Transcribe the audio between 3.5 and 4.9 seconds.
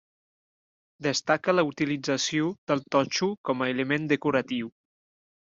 com a element decoratiu.